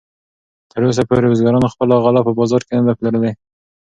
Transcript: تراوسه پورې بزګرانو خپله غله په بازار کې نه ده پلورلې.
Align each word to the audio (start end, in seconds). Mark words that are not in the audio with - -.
تراوسه 0.71 1.01
پورې 1.09 1.27
بزګرانو 1.31 1.71
خپله 1.73 1.95
غله 2.05 2.21
په 2.27 2.31
بازار 2.37 2.61
کې 2.67 2.73
نه 2.77 2.83
ده 2.87 2.93
پلورلې. 2.97 3.31